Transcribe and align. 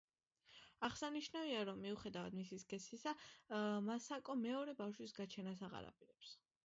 აღსანიშნავია, 0.87 1.59
რომ 1.69 1.83
მიუხედავად 1.83 2.37
მისი 2.39 2.59
სქესისა, 2.63 3.13
მასაკო 3.91 4.37
მეორე 4.47 4.75
ბავშვის 4.81 5.15
გაჩენას 5.21 5.63
აღარ 5.69 5.91
აპირებს. 5.93 6.35